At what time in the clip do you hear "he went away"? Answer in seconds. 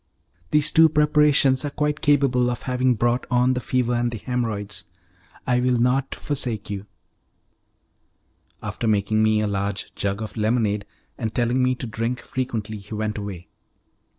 12.79-13.47